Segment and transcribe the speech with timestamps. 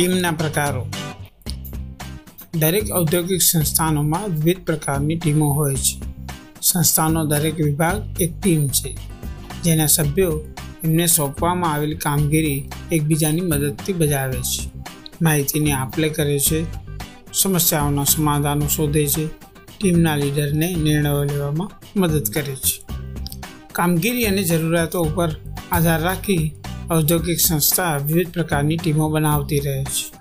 [0.00, 0.86] ટીમના પ્રકારો.
[2.54, 6.00] દરેક ઔદ્યોગિક સંસ્થાનોમાં વિવિધ પ્રકારની ટીમો હોય છે.
[6.62, 8.96] સંસ્થાનો દરેક વિભાગ એક ટીમ છે,
[9.64, 10.40] જેના સભ્યો
[10.84, 14.70] એમને સોંપવામાં આવેલી કામગીરી એકબીજાની મદદથી બજાવે છે.
[15.22, 16.64] માહિતીની આપલે કરે છે,
[17.32, 19.26] સમસ્યાઓના સમાધાનો શોધે છે,
[19.78, 22.82] ટીમના લીડરને નિર્ણયો લેવામાં મદદ કરે છે.
[23.72, 25.36] કામગીરી અને જરૂરિયાતો ઉપર
[25.72, 26.52] આધાર રાખી
[26.90, 30.20] ઔદ્યોગિક સંસ્થા વિવિધ પ્રકારની ટીમો બનાવતી રહે છે.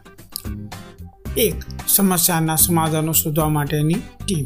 [1.41, 1.55] એક,
[1.87, 4.45] સમસ્યાના સમાધાનો શોધવા માટેની ટીમ.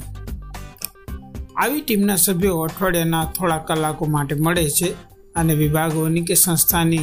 [1.57, 4.93] આવી ટીમના સભ્યો અઠવાડિયાના થોડા કલાકો માટે મળે છે
[5.33, 6.99] અને વિભાગોની કે સંસ્થાની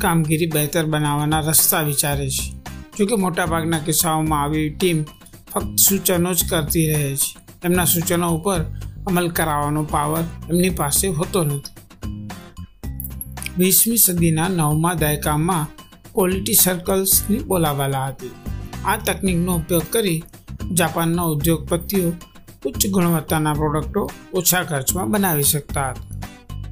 [0.00, 2.52] કામગીરી બહેતર બનાવવાના રસ્તા વિચારે છે.
[2.98, 5.04] જોકે મોટાભાગના કિસ્સાઓમાં આવી ટીમ
[5.52, 7.36] ફક્ત સૂચનો જ કરતી રહે છે.
[7.64, 8.60] એમના સૂચનો ઉપર
[9.06, 11.79] અમલ કરાવવાનો પાવર એમની પાસે હોતો નથી.
[13.58, 15.66] વીસમી સદીના નવમા દાયકામાં
[16.12, 18.30] ક્વોલિટી સર્કલ્સની બોલાવાલા હતી.
[18.84, 20.22] આ તકનિકનો ઉપયોગ કરી
[20.74, 22.12] જાપાનના ઉદ્યોગપતિઓ
[22.66, 26.20] ઉચ્ચ ગુણવત્તાના પ્રોડક્ટો ઓછા ખર્ચમાં બનાવી શકતા હતા.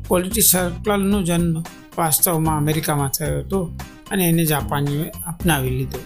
[0.06, 1.62] ક્વોલિટી સર્કલનો જન્મ
[1.98, 3.70] વાસ્તવમાં અમેરિકામાં થયો હતો
[4.10, 5.98] અને એને જાપાનીઓએ અપનાવી લીધો.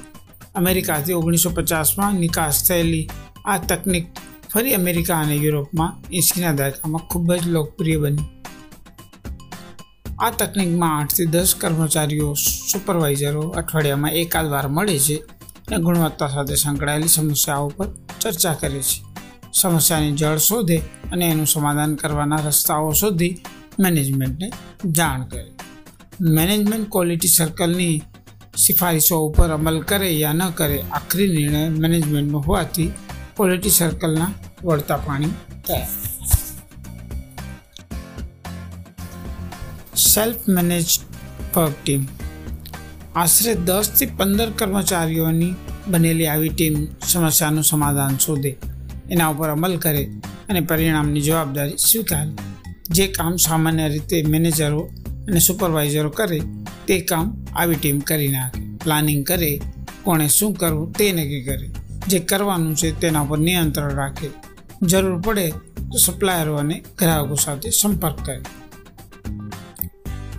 [0.54, 3.08] અમેરિકાથી ઓગણીસો પચાસમાં નિકાસ થયેલી
[3.44, 4.06] આ તકનિક
[4.52, 8.31] ફરી અમેરિકા અને યુરોપમાં એંસીના દાયકામાં ખૂબ જ લોકપ્રિય બની.
[10.22, 12.34] આ તકનિકમાં આઠથી દસ કર્મચારીઓ,
[12.72, 17.88] સુપરવાઇઝરો અઠવાડિયામાં એકાદ વાર મળે છે અને ગુણવત્તા સાથે સંકળાયેલી સમસ્યાઓ પર
[18.20, 19.02] ચર્ચા કરે છે.
[19.52, 20.76] સમસ્યાની જળ શોધે
[21.12, 23.36] અને એનું સમાધાન કરવાના રસ્તાઓ શોધી
[23.80, 24.52] મેનેજમેન્ટને
[24.90, 25.52] જાણ કરે.
[26.20, 28.02] મેનેજમેન્ટ ક્વોલિટી સર્કલની
[28.56, 32.92] સિફારિશો ઉપર અમલ કરે યા ન કરે આખરી નિર્ણય મેનેજમેન્ટનો હોવાથી
[33.36, 34.32] ક્વોલિટી સર્કલના
[34.64, 35.26] વળતા પાણી
[35.68, 35.88] થયા.
[40.14, 41.00] સેલ્ફ મેનેજ
[41.56, 42.06] વર્ક ટીમ
[43.16, 45.54] આશરે દસથી પંદર કર્મચારીઓની
[45.86, 48.56] બનેલી આવી ટીમ સમસ્યાનું સમાધાન શોધે,
[49.10, 50.04] એના ઉપર અમલ કરે
[50.48, 52.30] અને પરિણામની જવાબદારી સ્વીકારે.
[52.90, 54.90] જે કામ સામાન્ય રીતે મેનેજરો
[55.28, 56.40] અને સુપરવાઇઝરો કરે,
[56.86, 58.60] તે કામ આવી ટીમ કરી નાખે.
[58.84, 59.60] પ્લાનિંગ કરે,
[60.02, 61.68] કોણે શું કરવું તે નક્કી કરે.
[62.08, 64.28] જે કરવાનું છે તેના પર નિયંત્રણ રાખે.
[64.82, 65.50] જરૂર પડે
[65.92, 68.61] તો સપ્લાયરો અને ગ્રાહકો સાથે સંપર્ક કરે.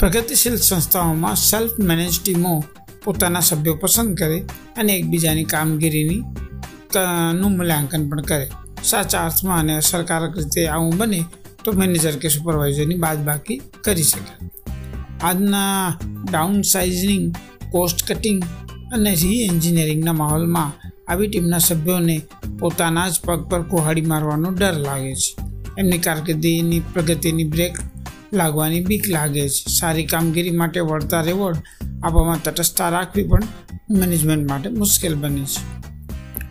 [0.04, 2.64] પ્રગતિશીલ સંસ્થાઓમાં સેલ્ફ મેનેજ ટીમો
[3.04, 4.44] પોતાના સભ્યો પસંદ કરે
[4.78, 6.22] અને એકબીજાની કામગીરીની
[7.34, 8.52] નું મૂલ્યાંકન પણ કરે.
[8.84, 11.26] સાચા અર્થમાં અને અસરકારક રીતે આવું બને
[11.64, 14.50] તો મેનેજર કે સુપરવાઇઝરની બાદબાકી કરી શકે.
[15.22, 16.00] આજના
[16.32, 17.36] ડાઉન સાઇઝિંગ
[17.72, 18.44] કોસ્ટ કટિંગ
[18.94, 22.22] અને રી એન્જિનિયરિંગના માહોલમાં આવી ટીમના સભ્યોને
[22.60, 25.36] પોતાના જ પગ પર કુહાડી મારવાનો ડર લાગે છે.
[25.78, 27.78] એમની કારકિર્દીની પ્રગતિની બ્રેક
[28.34, 29.72] લાગવાની બીક લાગે છે.
[29.72, 31.58] સારી કામગીરી માટે વળતા રેવોર્ડ
[32.04, 33.44] આપવામાં તટસ્થતા રાખવી પણ
[33.92, 35.84] મેનેજમેન્ટ માટે મુશ્કેલ બને છે.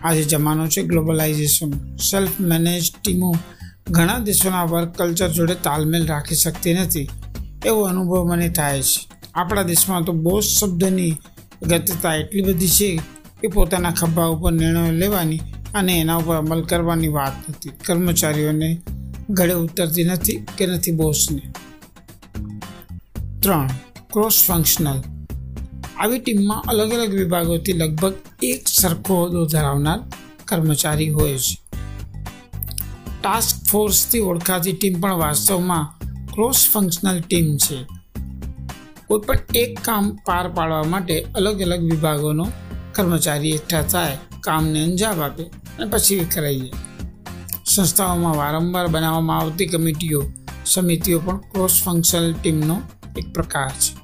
[0.03, 3.37] આજે જમાનો છે ગ્લોબલાઇઝેશન સેલ્ફ મેનેજ ટીમો
[3.91, 7.09] ઘણા દેશોના વર્ક કલ્ચર જોડે તાલમેલ રાખી શકતી નથી.
[7.67, 9.13] એવો અનુભવ મને થાય છે.
[9.35, 11.17] આપણા દેશમાં તો બોસ શબ્દની
[11.63, 13.01] ગતતા એટલી બધી છે
[13.41, 15.41] કે પોતાના ખભા ઉપર નિર્ણયો લેવાની
[15.75, 17.71] અને એના ઉપર અમલ કરવાની વાત નથી.
[17.85, 18.83] કર્મચારીઓને
[19.31, 21.41] ગળે ઉતરતી નથી કે નથી બોસને
[23.43, 23.71] ત્રણ
[24.13, 24.99] ક્રોસ ફંક્શનલ
[25.99, 30.01] આવી ટીમમાં અલગ અલગ વિભાગોથી લગભગ એક સરખો હોદ્દો ધરાવનાર
[30.45, 31.57] કર્મચારી હોય છે.
[33.23, 35.87] ટાસ્ક ફોર્સથી ઓળખાતી ટીમ પણ વાસ્તવમાં
[36.35, 37.79] ક્રોસ ફંક્શનલ ટીમ છે.
[39.07, 42.47] કોઈ પણ એક કામ પાર પાડવા માટે અલગ અલગ વિભાગોનો
[42.95, 46.73] કર્મચારી એકઠા થાય, કામને અંજામ આપે અને પછી વિખરાઈ
[47.67, 50.23] સંસ્થાઓમાં વારંવાર બનાવવામાં આવતી કમિટીઓ,
[50.65, 52.83] સમિતિઓ પણ ક્રોસ ફંક્શનલ ટીમનો
[53.17, 53.97] એક પ્રકાર છે.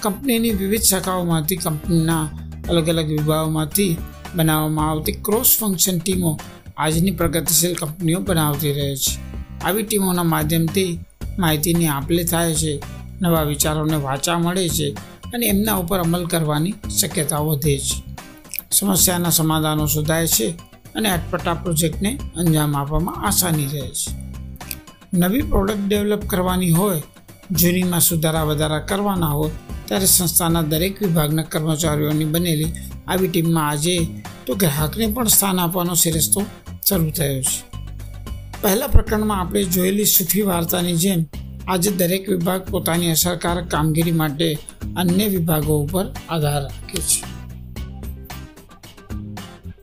[0.00, 2.28] કંપનીની વિવિધ શાખાઓમાંથી કંપનીના
[2.68, 3.96] અલગ અલગ વિભાગોમાંથી
[4.34, 6.40] બનાવવામાં આવતી ક્રોસ ફંક્શન ટીમો
[6.76, 9.32] આજની પ્રગતિશીલ કંપનીઓ બનાવતી રહે છે.
[9.60, 11.04] આવી ટીમોના માધ્યમથી
[11.38, 12.82] માહિતીની આપલે થાય છે,
[13.22, 14.96] નવા વિચારોને વાંચા મળે છે
[15.34, 18.02] અને એમના ઉપર અમલ કરવાની શક્યતા વધે છે.
[18.70, 20.50] સમસ્યાના સમાધાનો શોધાય છે
[20.94, 24.10] અને અટપટા પ્રોજેક્ટને અંજામ આપવામાં આસાની રહે છે.
[25.14, 27.02] નવી પ્રોડક્ટ ડેવલપ કરવાની હોય
[27.60, 29.50] જૂનીમાં સુધારા વધારા કરવાના હોય
[29.86, 32.72] ત્યારે સંસ્થાના દરેક વિભાગના કર્મચારીઓની બનેલી
[33.08, 33.96] આવી ટીમમાં આજે
[34.46, 36.40] તો ગ્રાહકને પણ સ્થાન આપવાનો સિરસ્તો
[36.88, 37.56] શરૂ થયો છે.
[38.62, 41.24] પહેલા પ્રકરણમાં આપણે જોયેલી સુખી વાર્તાની જેમ,
[41.68, 44.58] આજે દરેક વિભાગ પોતાની અસરકારક કામગીરી માટે
[44.96, 47.20] અન્ય વિભાગો ઉપર આધાર રાખે છે.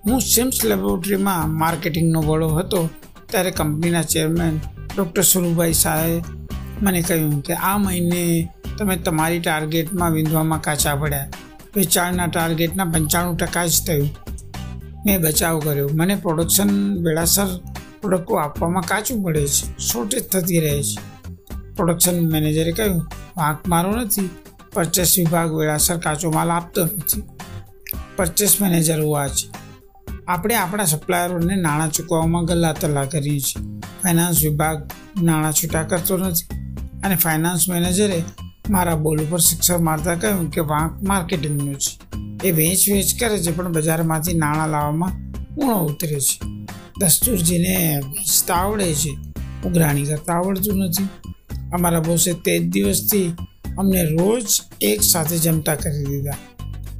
[0.05, 2.89] હું સિમ્સ લેબોરેટરીમાં માર્કેટિંગનો વડો હતો,
[3.31, 4.59] ત્યારે કંપનીના ચેરમેન
[4.97, 6.38] ડૉક્ટર સુરુભાઈ શાહે
[6.81, 11.27] મને કહ્યું કે આ મહિને તમે તમારી ટાર્ગેટમાં વિંધવામાં કાચા પડ્યા.
[11.75, 14.09] વેચાણના ટાર્ગેટના પંચાણું ટકા જ થયું.
[15.05, 15.89] મેં બચાવ કર્યો.
[15.93, 17.47] મને પ્રોડક્શન વેળાસર
[18.01, 19.77] પ્રોડક્ટો આપવામાં કાચું પડે છે.
[19.77, 21.19] શોર્ટેજ થતી રહે છે.
[21.75, 24.29] પ્રોડક્શન મેનેજરે કહ્યું, વાંક મારો નથી.
[24.73, 27.23] પરચેસ વિભાગ વેળાસર કાચો માલ આપતો નથી.
[28.15, 29.49] પરચેસ મેનેજર હોવા છે.
[30.27, 33.79] આપણે આપણા સપ્લાયરોને નાણાં ચૂકવવામાં ગલ્લા તલ્લા કરીએ છીએ.
[34.03, 34.89] ફાઇનાન્સ વિભાગ
[35.23, 36.68] નાણાં છૂટા કરતો નથી.
[37.03, 38.23] અને ફાઇનાન્સ મેનેજરે
[38.69, 41.99] મારા બોલ ઉપર શિક્ષક મારતા કહ્યું કે વાંક માર્કેટિંગનું છે.
[42.47, 45.11] એ વેચ વેચ કરે છે, પણ બજારમાંથી નાણાં લાવવામાં
[45.55, 46.39] ઊણો ઉતરે છે.
[46.99, 49.17] દસ્તુરજીને વેચતા આવડે છે.
[49.67, 51.07] ઉઘરાણી કરતા આવડતું નથી.
[51.73, 53.33] અમારા બોસે તે જ દિવસથી
[53.77, 56.33] અમને રોજ એક સાથે જમતા કરી દીધા.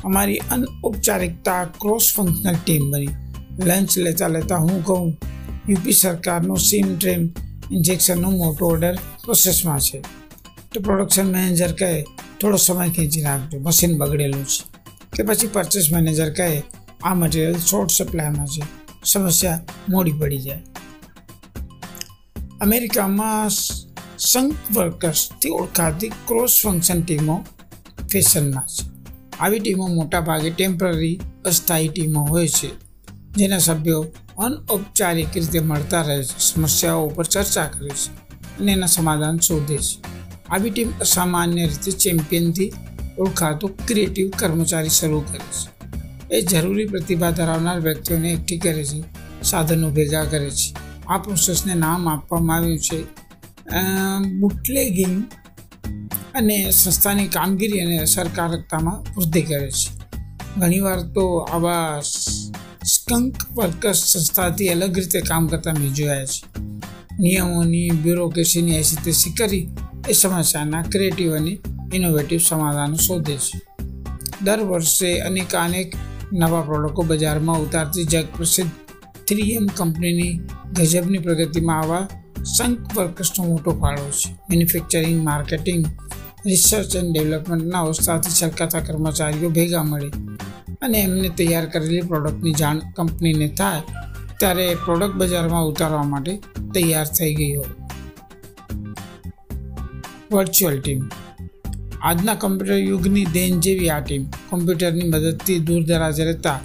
[0.04, 3.10] અમારી અનૌપચારિકતા ક્રોસ ફંક્શનલ ટીમ બની.
[3.60, 5.18] લંચ લેતા લેતા હું કહું,
[5.70, 7.30] યુપી સરકારનો સીમ ટ્રેમ
[7.72, 10.02] ઇન્જેક્શનનો મોટો ઓર્ડર પ્રોસેસમાં છે.
[10.74, 12.06] તો પ્રોડક્શન મેનેજર કહે,
[12.42, 14.80] થોડો સમય ખેંચી નાખજો મશીન બગડેલું છે.
[15.18, 16.64] કે પછી પરચેસ મેનેજર કહે,
[17.04, 18.62] આ મટીરિયલ શોર્ટ સપ્લાયમાં છે,
[19.06, 20.62] સમસ્યા મોડી પડી જાય.
[22.62, 23.50] અમેરિકામાં
[24.18, 27.46] સંઘ વર્કર્સથી ઓળખાતી ક્રોસ ફંક્શન ટીમો
[28.12, 28.90] ફેશનમાં છે.
[29.40, 32.70] આવી ટીમો મોટાભાગે ટેમ્પરરી અસ્થાયી ટીમો હોય છે,
[33.36, 34.06] જેના સભ્યો
[34.40, 38.10] અનૌપચારિક રીતે મળતા રહે છે, સમસ્યાઓ ઉપર ચર્ચા કરે છે
[38.60, 39.96] અને એના સમાધાન શોધે છે.
[40.50, 42.72] આવી ટીમ અસામાન્ય રીતે ચેમ્પિયનથી
[43.20, 45.68] ઓળખાતો ક્રિએટિવ કર્મચારી શરૂ કરે છે.
[46.36, 49.00] એ જરૂરી પ્રતિભા ધરાવનાર વ્યક્તિઓને એકઠી કરે છે,
[49.44, 50.70] સાધનો ભેગા કરે છે.
[51.08, 53.00] આ પ્રોસેસને નામ આપવામાં આવ્યું છે
[54.40, 55.18] બુટલેગિંગ
[56.36, 59.90] અને સંસ્થાની કામગીરી અને અસરકારકતામાં વૃદ્ધિ કરે છે.
[60.58, 62.02] ઘણીવાર તો આવા
[62.90, 66.62] સ્કંક વર્કર્સ સંસ્થાથી અલગ રીતે કામ કરતા મેં જોયા છે.
[67.20, 69.70] નિયમોની, બ્યુરોક્રેસીની એસી તેસી કરી
[70.10, 71.60] એ સમસ્યાના ક્રિએટિવ અને
[71.94, 73.62] ઇનોવેટિવ સમાધાનો શોધે છે.
[74.42, 75.94] દર વર્ષે અનેક અનેક
[76.34, 78.70] નવા પ્રોડક્ટો બજારમાં ઉતારતી જગ પ્રસિદ્ધ
[79.28, 80.40] થ્રી એમ કંપનીની
[80.74, 82.08] ગજબની પ્રગતિમાં આવા
[82.58, 84.34] સંક વર્કર્સનો મોટો ફાળો છે.
[84.34, 85.86] મેન્યુફેક્ચરિંગ માર્કેટિંગ
[86.46, 90.08] રિસર્ચ એન્ડ ડેવલપમેન્ટના ઉત્સાહથી છલકાતા કર્મચારીઓ ભેગા મળે
[90.82, 93.82] અને એમને તૈયાર કરેલી પ્રોડક્ટની જાણ કંપનીને થાય
[94.40, 96.36] ત્યારે પ્રોડક્ટ બજારમાં ઉતારવા માટે
[96.74, 97.66] તૈયાર થઈ ગઈ હોય.
[100.32, 101.10] વર્ચ્યુઅલ ટીમ
[102.02, 106.60] આજના કમ્પ્યુટર યુગની દેન જેવી આ ટીમ કોમ્પ્યુટરની મદદથી દૂર દરાજે રહેતા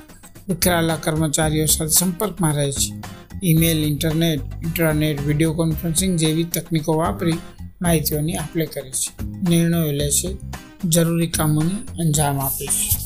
[0.48, 3.02] વિખરાયેલા કર્મચારીઓ સાથે સંપર્કમાં રહે છે.
[3.44, 7.38] Email internet internet video conferencing જેવી તકનીકો વાપરી
[7.82, 9.23] માહિતીઓની આપલે કરે છે.
[9.48, 10.36] નિર્ણયો લે છે.
[10.84, 13.04] જરૂરી કામોને અંજામ આપે છે.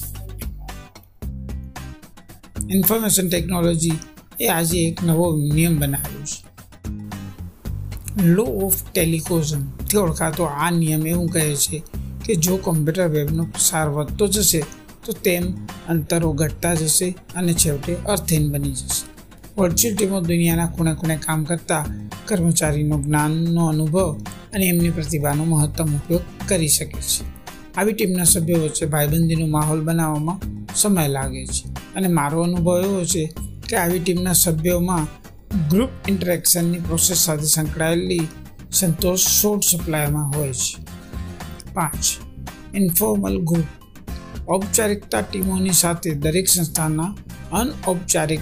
[2.70, 3.92] ઇન્ફોર્મેશન ટેકનોલોજી
[4.40, 6.48] એ આજે એક નવો નિયમ બનાવ્યો છે.
[8.22, 11.82] લો ઓફ ટેલિકોઝમથી ઓળખાતો આ નિયમ એવું કહે છે
[12.24, 14.64] કે જો કોમ્પ્યુટર વેબનો પ્રસાર વધતો જશે,
[15.04, 19.18] તો તેમ અંતરો ઘટતા જશે અને છેવટે અર્થહીન બની જશે.
[19.60, 21.86] વર્ચ્યુઅલ ટીમો દુનિયાના ખૂણે ખૂણે કામ કરતા
[22.26, 24.20] કર્મચારીનો જ્ઞાનનો અનુભવ
[24.52, 27.38] અને એમની પ્રતિભાનો મહત્તમ ઉપયોગ કરી શકે છે.
[27.76, 30.40] આવી ટીમના સભ્યો વચ્ચે ભાઈબંધીનો માહોલ બનાવવામાં
[30.74, 31.68] સમય લાગે છે.
[31.68, 33.34] અને મારો અનુભવ એવો છે
[33.68, 35.06] કે આવી ટીમના સભ્યોમાં
[35.68, 38.20] ગ્રુપ ઇન્ટરેક્શનની પ્રોસેસ સાથે સંકળાયેલી
[38.72, 40.86] સંતોષ શોર્ટ સપ્લાયમાં હોય છે.
[41.74, 42.04] પાંચ
[42.74, 43.64] ઇન્ફોર્મલ ગ્રુપ
[44.50, 47.16] ઔપચારિકતા ટીમોની સાથે દરેક સંસ્થાના
[47.52, 48.40] અનૌપચારિક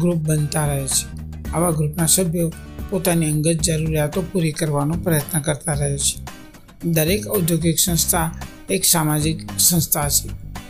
[0.00, 1.22] ગ્રુપ બનતા રહે છે.
[1.50, 2.52] આવા ગ્રુપના સભ્યો
[2.92, 6.16] પોતાની અંગત જરૂરિયાતો પૂરી કરવાનો પ્રયત્ન કરતા રહે છે.
[6.90, 8.28] દરેક ઔદ્યોગિક સંસ્થા
[8.70, 10.28] એક સામાજિક સંસ્થા છે,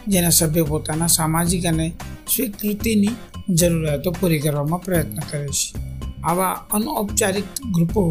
[0.09, 1.87] જેના સભ્યો પોતાના સામાજિક અને
[2.35, 3.14] સ્વીકૃતિની
[3.50, 5.69] જરૂરિયાતો પૂરી કરવામાં પ્રયત્ન કરે છે.
[6.23, 8.02] આવા અનૌપચારિક ગ્રુપો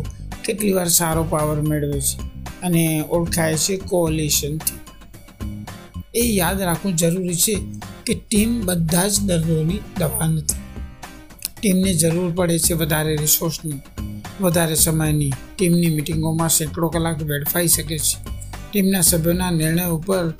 [0.43, 2.17] કેટલી વાર સારો પાવર મેળવે છે
[2.61, 4.79] અને ઓળખાય છે કોઓલિશનથી
[6.15, 7.55] એ યાદ રાખવું જરૂરી છે
[8.05, 10.60] કે ટીમ બધા જ દર્દોની દવા નથી.
[11.61, 13.79] ટીમને જરૂર પડે છે વધારે રિસોર્સની
[14.41, 15.33] વધારે સમયની.
[15.57, 18.17] ટીમની મિટિંગોમાં સેંકડો કલાક વેડફાઈ શકે છે.
[18.71, 20.33] ટીમના સભ્યોના નિર્ણય ઉપર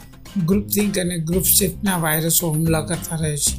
[0.45, 3.53] ગ્રુપ થિંક અને ગ્રુપ શિફ્ટના વાયરસો હુમલા કરતા રહે છે.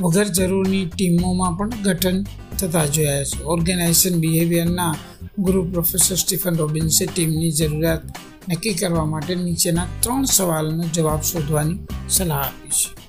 [0.00, 2.24] વગર જરૂરની ટીમોમાં પણ ગઠન
[2.58, 3.42] થતા જોયા છે.
[3.42, 4.94] ઓર્ગેનાઇઝેશન બિહેવિયરના
[5.38, 8.02] ગુરુ પ્રોફેસર સ્ટીફન રોબિન્સે ટીમની જરૂરિયાત
[8.48, 13.07] નક્કી કરવા માટે નીચેના ત્રણ સવાલનો જવાબ શોધવાની સલાહ આપી છે.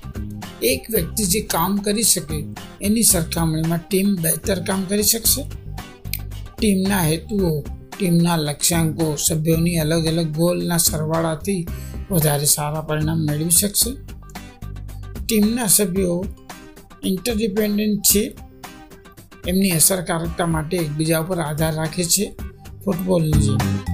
[0.62, 2.44] એક વ્યક્તિ જે કામ કરી શકે,
[2.82, 5.44] એની સરખામણીમાં ટીમ બહેતર કામ કરી શકશે?
[6.58, 7.60] ટીમના હેતુઓ,
[7.98, 11.66] ટીમના લક્ષ્યાંકો, સભ્યોની અલગ અલગ ગોલના સરવાળાથી
[12.10, 13.90] વધારે સારા પરિણામ મેળવી શકશે?
[15.26, 16.24] ટીમના સભ્યો
[17.04, 18.36] ઇન્ટરડિપેન્ડન્ટ છે.
[19.46, 22.34] એમની અસરકારકતા માટે એકબીજા ઉપર આધાર રાખે છે.
[22.84, 23.89] ફૂટબોલની જેમ.